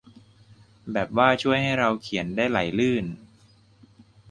[0.91, 3.05] แบบว่าช่วยให้เราเขียนได้ไหลลื่น